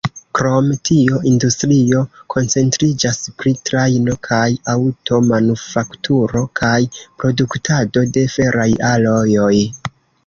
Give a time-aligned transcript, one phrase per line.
[0.37, 1.99] Krom tio, industrio
[2.35, 6.75] koncentriĝas pri trajno- kaj aŭto-manufakturo kaj
[7.25, 9.57] produktado de feraj alojoj.